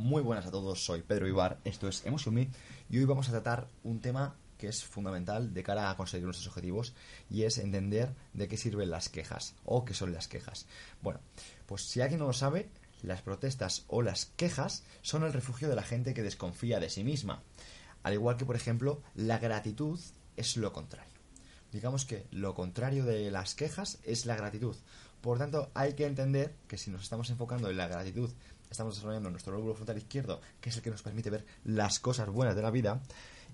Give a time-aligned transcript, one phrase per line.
[0.00, 2.48] Muy buenas a todos, soy Pedro Ibar, esto es Emotion Me
[2.88, 6.48] y hoy vamos a tratar un tema que es fundamental de cara a conseguir nuestros
[6.48, 6.94] objetivos
[7.28, 10.64] y es entender de qué sirven las quejas o qué son las quejas.
[11.02, 11.20] Bueno,
[11.66, 12.70] pues si alguien no lo sabe,
[13.02, 17.04] las protestas o las quejas son el refugio de la gente que desconfía de sí
[17.04, 17.42] misma.
[18.02, 20.00] Al igual que, por ejemplo, la gratitud
[20.34, 21.12] es lo contrario.
[21.72, 24.76] Digamos que lo contrario de las quejas es la gratitud.
[25.20, 28.30] Por tanto, hay que entender que si nos estamos enfocando en la gratitud
[28.70, 32.28] estamos desarrollando nuestro lóbulo frontal izquierdo, que es el que nos permite ver las cosas
[32.28, 33.00] buenas de la vida,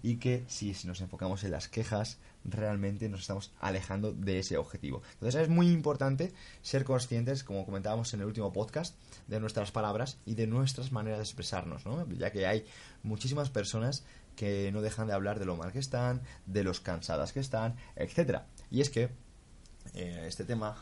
[0.03, 5.03] y que si, nos enfocamos en las quejas, realmente nos estamos alejando de ese objetivo.
[5.15, 6.33] Entonces es muy importante
[6.63, 8.97] ser conscientes, como comentábamos en el último podcast,
[9.27, 12.07] de nuestras palabras y de nuestras maneras de expresarnos, ¿no?
[12.12, 12.65] ya que hay
[13.03, 14.05] muchísimas personas
[14.37, 17.77] que no dejan de hablar de lo mal que están, de los cansadas que están,
[17.97, 18.47] etcétera.
[18.71, 19.11] Y es que
[19.95, 20.77] eh, este tema,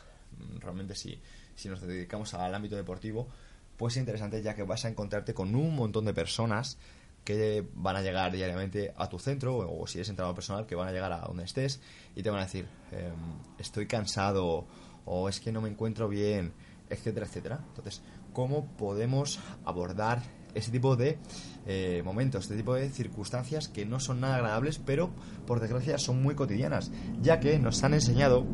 [0.59, 1.21] realmente si,
[1.55, 3.29] si nos dedicamos al ámbito deportivo,
[3.77, 6.77] pues es interesante ya que vas a encontrarte con un montón de personas
[7.23, 10.87] que van a llegar diariamente a tu centro o si eres entrenador personal que van
[10.87, 11.81] a llegar a donde estés
[12.15, 13.13] y te van a decir em,
[13.57, 14.67] estoy cansado
[15.05, 16.53] o es que no me encuentro bien
[16.89, 17.59] etcétera etcétera.
[17.69, 20.21] Entonces cómo podemos abordar
[20.53, 21.17] ese tipo de
[21.65, 25.09] eh, momentos, este tipo de circunstancias que no son nada agradables, pero
[25.45, 28.45] por desgracia son muy cotidianas, ya que nos han enseñado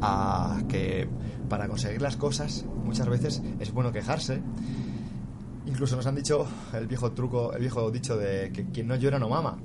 [0.00, 1.08] a que
[1.48, 4.42] para conseguir las cosas muchas veces es bueno quejarse.
[5.66, 9.18] Incluso nos han dicho el viejo truco, el viejo dicho de que quien no llora
[9.18, 9.58] no mama.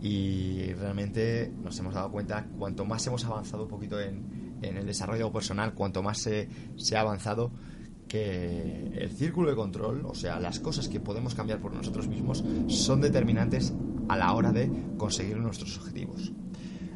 [0.00, 4.86] Y realmente nos hemos dado cuenta, cuanto más hemos avanzado un poquito en, en el
[4.86, 7.52] desarrollo personal, cuanto más se, se ha avanzado,
[8.08, 12.44] que el círculo de control, o sea, las cosas que podemos cambiar por nosotros mismos,
[12.66, 13.72] son determinantes
[14.08, 16.32] a la hora de conseguir nuestros objetivos.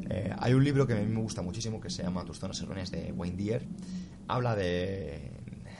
[0.09, 2.61] Eh, hay un libro que a mí me gusta muchísimo que se llama Tus zonas
[2.61, 3.67] erróneas de Wayne Dyer.
[4.28, 5.33] Habla de,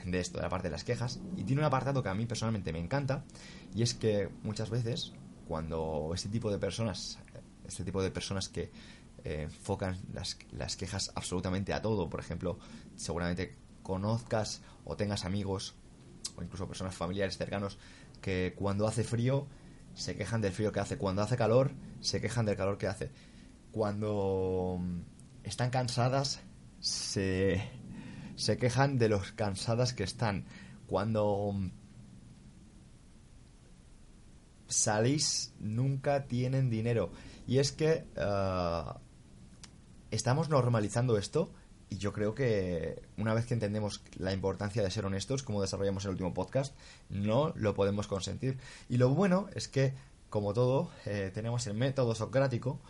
[0.05, 2.27] de esto, de la parte de las quejas, y tiene un apartado que a mí
[2.27, 3.25] personalmente me encanta,
[3.75, 5.13] y es que muchas veces
[5.47, 7.19] cuando este tipo de personas,
[7.67, 8.71] este tipo de personas que
[9.25, 12.59] eh, enfocan las, las quejas absolutamente a todo, por ejemplo,
[12.97, 15.75] seguramente conozcas o tengas amigos
[16.37, 17.79] o incluso personas familiares cercanos
[18.21, 19.47] que cuando hace frío
[19.95, 21.71] se quejan del frío que hace, cuando hace calor
[22.01, 23.11] se quejan del calor que hace
[23.77, 25.01] cuando mm,
[25.45, 26.41] están cansadas,
[26.81, 27.63] se,
[28.35, 30.47] se quejan de los cansadas que están.
[30.87, 31.71] Cuando mm,
[34.67, 37.11] salís, nunca tienen dinero.
[37.47, 38.83] Y es que eh,
[40.11, 41.53] estamos normalizando esto
[41.91, 46.03] y yo creo que una vez que entendemos la importancia de ser honestos, como desarrollamos
[46.07, 46.75] el último podcast,
[47.11, 48.57] no lo podemos consentir.
[48.89, 49.93] Y lo bueno es que,
[50.31, 52.81] como todo, eh, tenemos el método socrático,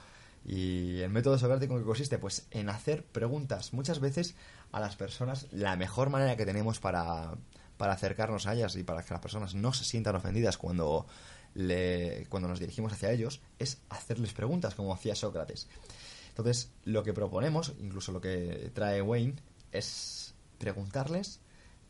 [0.49, 4.37] y el método socrático en que consiste, pues en hacer preguntas muchas veces
[4.71, 7.35] a las personas, la mejor manera que tenemos para,
[7.77, 11.07] para acercarnos a ellas y para que las personas no se sientan ofendidas cuando,
[11.55, 15.67] le, cuando nos dirigimos hacia ellos, es hacerles preguntas, como hacía Sócrates.
[16.29, 19.35] Entonces, lo que proponemos, incluso lo que trae Wayne,
[19.73, 21.41] es preguntarles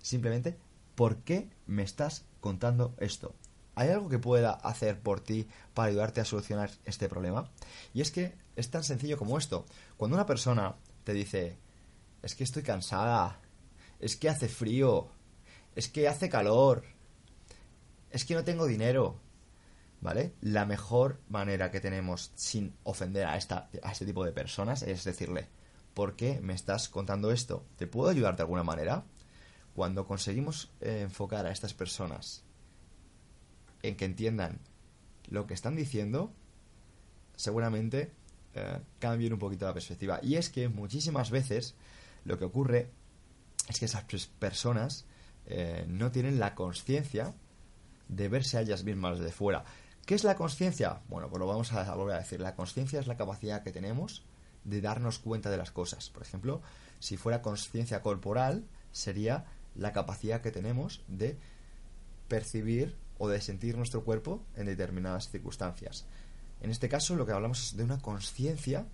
[0.01, 0.57] simplemente,
[0.95, 3.35] ¿por qué me estás contando esto?
[3.79, 7.51] ¿Hay algo que pueda hacer por ti para ayudarte a solucionar este problema?
[7.93, 9.67] Y es que es tan sencillo como esto.
[9.99, 11.59] Cuando una persona te dice,
[12.23, 13.39] es que estoy cansada,
[14.01, 15.09] es que hace frío,
[15.75, 16.85] es que hace calor,
[18.11, 19.21] es que no tengo dinero,
[20.01, 20.33] ¿vale?
[20.41, 25.05] La mejor manera que tenemos sin ofender a, esta, a este tipo de personas es
[25.05, 25.49] decirle,
[25.93, 27.67] ¿por qué me estás contando esto?
[27.77, 29.05] ¿Te puedo ayudar de alguna manera?
[29.75, 32.46] Cuando conseguimos eh, enfocar a estas personas
[33.89, 34.61] en que entiendan
[35.29, 36.33] lo que están diciendo,
[37.37, 38.13] seguramente
[38.55, 40.21] eh, cambien un poquito la perspectiva.
[40.23, 41.75] Y es que muchísimas veces
[42.25, 42.91] lo que ocurre
[43.69, 44.05] es que esas
[44.39, 45.05] personas
[45.47, 47.35] eh, no tienen la conciencia
[48.09, 49.65] de verse a ellas mismas de fuera.
[50.05, 51.01] ¿Qué es la conciencia?
[51.09, 52.41] Bueno, pues lo vamos a volver a decir.
[52.41, 54.23] La conciencia es la capacidad que tenemos
[54.65, 56.11] de darnos cuenta de las cosas.
[56.11, 56.63] Por ejemplo,
[57.01, 59.45] si fuera conciencia corporal, sería
[59.75, 61.37] la capacidad que tenemos de
[62.29, 66.05] percibir o de sentir nuestro cuerpo en determinadas circunstancias.
[66.61, 68.87] En este caso lo que hablamos es de una conciencia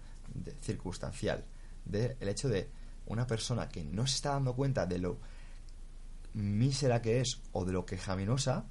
[0.60, 1.44] circunstancial,
[1.84, 2.68] del hecho de
[3.06, 5.18] una persona que no se está dando cuenta de lo
[6.34, 8.64] mísera que es o de lo quejaminosa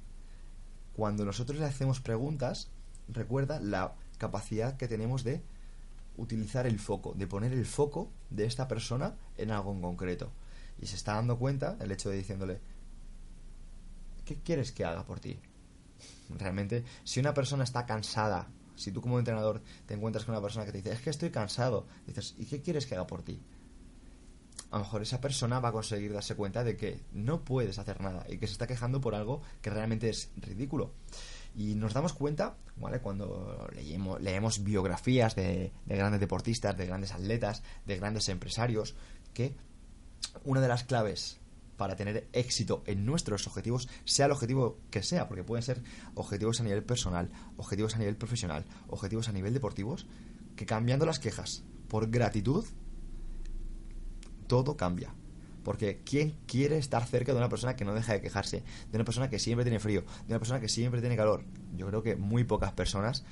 [0.94, 2.68] cuando nosotros le hacemos preguntas,
[3.08, 5.42] recuerda la capacidad que tenemos de
[6.16, 10.30] utilizar el foco, de poner el foco de esta persona en algo en concreto.
[10.80, 12.60] Y se está dando cuenta el hecho de diciéndole,
[14.24, 15.38] ¿qué quieres que haga por ti?
[16.30, 20.64] Realmente, si una persona está cansada, si tú como entrenador te encuentras con una persona
[20.64, 23.40] que te dice, es que estoy cansado, dices, ¿y qué quieres que haga por ti?
[24.70, 28.00] A lo mejor esa persona va a conseguir darse cuenta de que no puedes hacer
[28.00, 30.94] nada y que se está quejando por algo que realmente es ridículo.
[31.54, 33.00] Y nos damos cuenta, ¿vale?
[33.00, 38.94] Cuando leemos, leemos biografías de, de grandes deportistas, de grandes atletas, de grandes empresarios,
[39.34, 39.54] que
[40.44, 41.41] una de las claves
[41.82, 45.82] para tener éxito en nuestros objetivos, sea el objetivo que sea, porque pueden ser
[46.14, 50.06] objetivos a nivel personal, objetivos a nivel profesional, objetivos a nivel deportivos,
[50.54, 52.64] que cambiando las quejas por gratitud,
[54.46, 55.12] todo cambia.
[55.64, 58.62] Porque ¿quién quiere estar cerca de una persona que no deja de quejarse?
[58.92, 61.42] De una persona que siempre tiene frío, de una persona que siempre tiene calor.
[61.76, 63.24] Yo creo que muy pocas personas.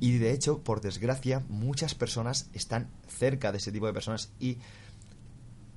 [0.00, 4.58] Y de hecho, por desgracia, muchas personas están cerca de ese tipo de personas y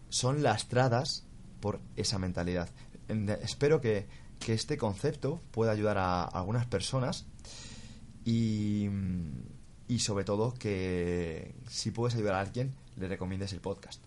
[0.09, 1.23] son lastradas
[1.59, 2.69] por esa mentalidad.
[3.41, 4.07] Espero que,
[4.39, 7.25] que este concepto pueda ayudar a algunas personas
[8.25, 8.87] y,
[9.87, 14.01] y sobre todo que si puedes ayudar a alguien, le recomiendes el podcast.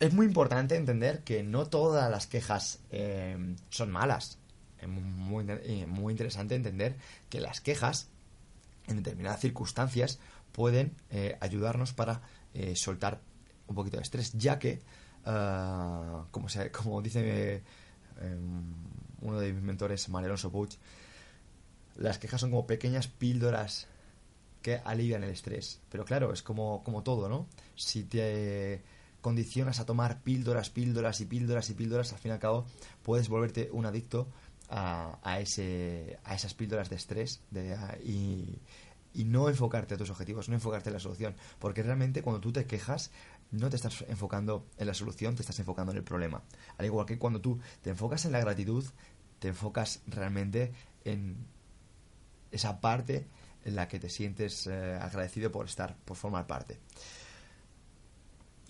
[0.00, 3.36] Es muy importante entender que no todas las quejas eh,
[3.68, 4.38] son malas.
[4.78, 5.44] Es muy,
[5.86, 6.96] muy interesante entender
[7.28, 8.08] que las quejas,
[8.86, 10.18] en determinadas circunstancias,
[10.52, 12.22] pueden eh, ayudarnos para
[12.54, 13.20] eh, soltar
[13.66, 14.80] un poquito de estrés, ya que
[15.24, 17.62] Ah, como, se, como dice
[18.20, 18.74] em,
[19.20, 20.70] uno de mis mentores, María Alonso Puig,
[21.96, 23.86] las quejas son como pequeñas píldoras
[24.62, 25.80] que alivian el estrés.
[25.90, 27.46] Pero claro, es como, como todo, ¿no?
[27.76, 28.82] Si te
[29.20, 32.66] condicionas a tomar píldoras, píldoras y píldoras y píldoras, al fin y al cabo
[33.02, 34.28] puedes volverte un adicto
[34.70, 38.60] a, a, ese, a esas píldoras de estrés de, y,
[39.12, 41.34] y no enfocarte a tus objetivos, no enfocarte en la solución.
[41.58, 43.10] Porque realmente cuando tú te quejas,
[43.50, 46.42] no te estás enfocando en la solución, te estás enfocando en el problema.
[46.78, 48.84] Al igual que cuando tú te enfocas en la gratitud,
[49.38, 50.72] te enfocas realmente
[51.04, 51.46] en
[52.50, 53.26] esa parte
[53.64, 56.78] en la que te sientes eh, agradecido por estar, por formar parte.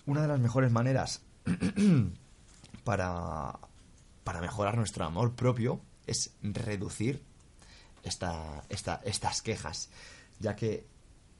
[0.05, 1.21] Una de las mejores maneras
[2.83, 3.59] para,
[4.23, 7.23] para mejorar nuestro amor propio es reducir
[8.03, 9.89] esta, estas quejas,
[10.39, 10.85] ya que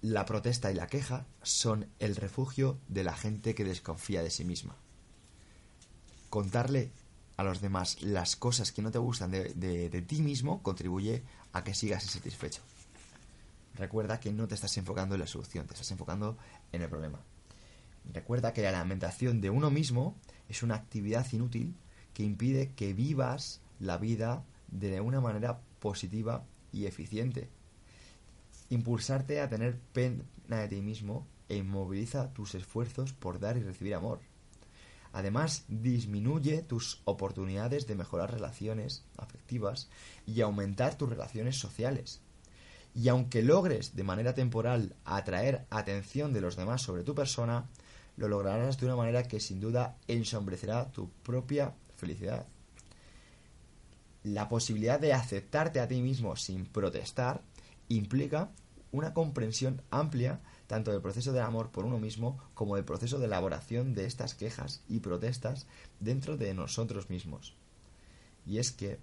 [0.01, 4.43] la protesta y la queja son el refugio de la gente que desconfía de sí
[4.43, 4.75] misma.
[6.29, 6.91] Contarle
[7.37, 11.73] a los demás las cosas que no te gustan de, ti mismo contribuye a que
[11.73, 12.61] sigas insatisfecho.
[13.75, 16.37] Recuerda que no te estás enfocando en la solución, te estás enfocando
[16.71, 17.19] en el problema.
[18.11, 20.15] Recuerda que la lamentación de uno mismo
[20.49, 21.75] es una actividad inútil
[22.13, 26.43] que impide que vivas la vida de una manera positiva
[26.73, 27.49] y eficiente
[28.71, 33.93] impulsarte a tener pena de ti mismo e inmoviliza tus esfuerzos por dar y recibir
[33.93, 34.19] amor.
[35.13, 39.89] Además, disminuye tus oportunidades de mejorar relaciones afectivas
[40.25, 42.21] y aumentar tus relaciones sociales.
[42.95, 47.69] Y aunque logres de manera temporal atraer atención de los demás sobre tu persona,
[48.15, 52.47] lo lograrás de una manera que sin duda ensombrecerá tu propia felicidad.
[54.23, 57.41] La posibilidad de aceptarte a ti mismo sin protestar
[57.95, 58.51] implica
[58.91, 63.25] una comprensión amplia tanto del proceso de amor por uno mismo como del proceso de
[63.25, 65.67] elaboración de estas quejas y protestas
[65.99, 67.55] dentro de nosotros mismos.
[68.45, 68.99] Y es que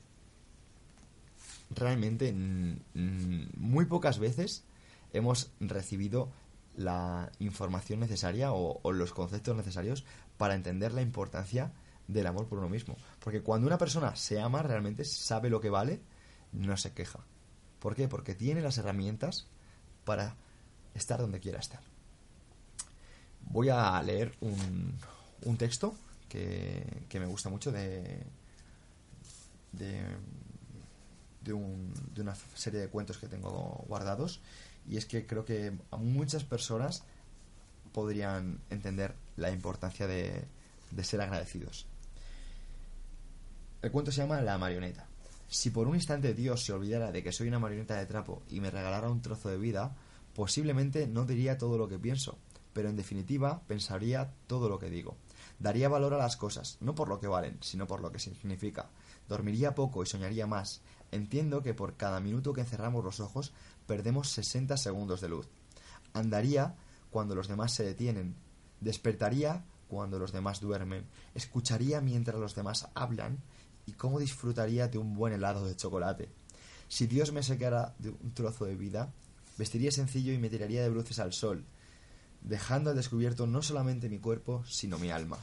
[1.71, 2.35] realmente
[2.95, 4.64] muy pocas veces
[5.12, 6.30] hemos recibido
[6.76, 10.04] la información necesaria o, o, los conceptos necesarios
[10.37, 11.73] para entender la importancia
[12.07, 12.97] del amor por uno mismo.
[13.21, 16.00] Porque cuando una persona se ama, realmente sabe lo que vale,
[16.52, 17.21] no se queja.
[17.78, 18.08] ¿Por qué?
[18.08, 19.47] Porque tiene las herramientas
[20.04, 20.37] para
[20.94, 21.80] estar donde quiera estar.
[23.50, 25.94] Voy a leer un, texto
[26.28, 28.23] que, me gusta mucho de,
[29.73, 30.02] de,
[31.42, 34.40] de, un, de, una serie de cuentos que tengo guardados
[34.88, 37.04] y es que creo que a muchas personas
[37.92, 40.44] podrían entender la importancia de
[41.02, 41.87] ser agradecidos.
[43.80, 45.07] El cuento se llama La marioneta.
[45.48, 48.60] Si por un instante Dios se olvidara de que soy una marioneta de trapo y
[48.60, 49.96] me regalara un trozo de vida,
[50.34, 52.38] posiblemente no diría todo lo que pienso,
[52.74, 55.16] pero en definitiva pensaría todo lo que digo.
[55.58, 58.90] Daría valor a las cosas, no por lo que valen, sino por lo que significa.
[59.26, 60.82] Dormiría poco y soñaría más.
[61.10, 63.54] Entiendo que por cada minuto que encerramos los ojos
[63.86, 65.48] perdemos 60 segundos de luz.
[66.12, 66.76] Andaría
[67.10, 68.36] cuando los demás se detienen.
[68.80, 71.06] Despertaría cuando los demás duermen.
[71.34, 73.38] Escucharía mientras los demás hablan
[73.88, 76.28] ¿Y cómo disfrutaría de un buen helado de chocolate?
[76.88, 79.14] Si Dios me sacara de un trozo de vida,
[79.57, 81.64] vestiría sencillo y me tiraría de bruces al sol,
[82.42, 85.38] dejando al descubierto no solamente mi cuerpo, sino mi alma.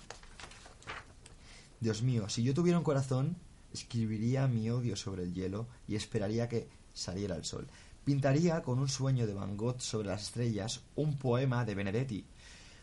[1.79, 3.35] Dios mío, si yo tuviera un corazón,
[3.73, 7.67] escribiría mi odio sobre el hielo y esperaría que saliera el sol.
[8.03, 12.27] Pintaría con un sueño de Van Gogh sobre las estrellas un poema de Benedetti.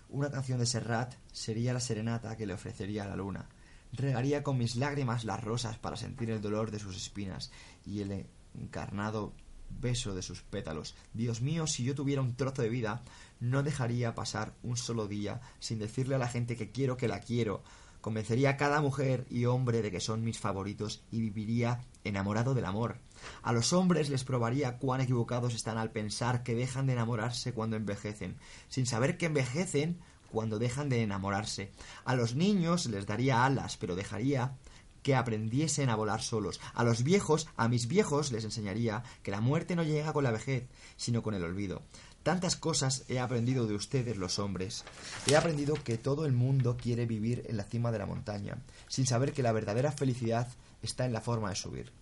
[0.09, 3.49] Una canción de Serrat sería la serenata que le ofrecería a la luna.
[3.93, 7.51] Regaría con mis lágrimas las rosas para sentir el dolor de sus espinas
[7.85, 9.35] y el encarnado
[9.81, 10.95] beso de sus pétalos.
[11.13, 13.03] Dios mío, si yo tuviera un trozo de vida,
[13.41, 17.21] no dejaría pasar un solo día sin decirle a la gente que quiero que la
[17.21, 17.63] quiero.
[18.01, 22.65] Convencería a cada mujer y hombre de que son mis favoritos y viviría enamorado del
[22.65, 22.97] amor.
[23.43, 27.77] A los hombres les probaría cuán equivocados están al pensar que dejan de enamorarse cuando
[27.77, 28.37] envejecen,
[28.69, 30.01] sin saber que envejecen
[30.33, 31.71] cuando dejan de enamorarse.
[32.05, 34.55] A los niños les daría alas, pero dejaría
[35.03, 36.61] que aprendiesen a volar solos.
[36.75, 40.31] A los viejos, a mis viejos, les enseñaría que la muerte no llega con la
[40.31, 41.83] vejez, sino con el olvido.
[42.23, 44.85] Tantas cosas he aprendido de ustedes los hombres.
[45.27, 48.59] He aprendido que todo el mundo quiere vivir en la cima de la montaña,
[48.89, 50.49] sin saber que la verdadera felicidad
[50.83, 52.02] está en la forma de subir.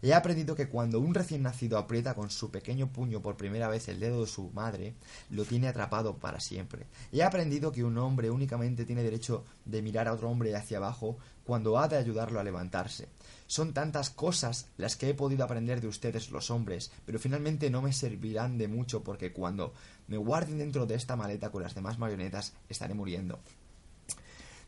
[0.00, 3.88] He aprendido que cuando un recién nacido aprieta con su pequeño puño por primera vez
[3.88, 4.94] el dedo de su madre,
[5.30, 6.86] lo tiene atrapado para siempre.
[7.12, 11.18] He aprendido que un hombre únicamente tiene derecho de mirar a otro hombre hacia abajo
[11.44, 13.08] cuando ha de ayudarlo a levantarse.
[13.48, 17.82] Son tantas cosas las que he podido aprender de ustedes los hombres, pero finalmente no
[17.82, 19.72] me servirán de mucho porque cuando
[20.06, 23.40] me guarden dentro de esta maleta con las demás marionetas estaré muriendo.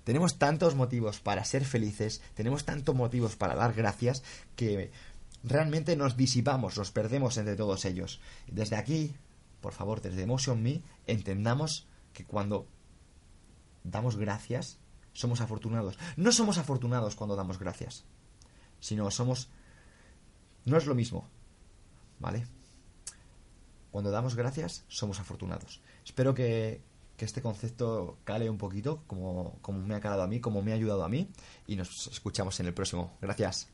[0.05, 4.23] Tenemos tantos motivos para ser felices, tenemos tantos motivos para dar gracias
[4.57, 4.91] que
[5.43, 8.21] realmente nos disipamos, nos perdemos entre todos ellos.
[8.47, 9.15] Desde aquí,
[9.61, 12.67] por favor, desde Emotion Me, entendamos que cuando
[13.85, 14.79] damos gracias,
[15.13, 15.99] somos afortunados.
[16.17, 18.05] No somos afortunados cuando damos gracias,
[18.81, 19.49] sino somos...
[20.65, 21.27] No es lo mismo,
[22.19, 22.47] ¿vale?
[23.91, 25.81] Cuando damos gracias, somos afortunados.
[26.05, 26.83] Espero que,
[27.17, 30.73] que este concepto cale un poquito, como, como me ha calado a mí, como me
[30.73, 31.31] ha ayudado a mí,
[31.67, 33.17] y nos escuchamos en el próximo.
[33.21, 33.69] Gracias.